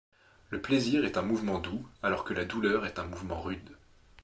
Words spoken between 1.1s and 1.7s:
un mouvement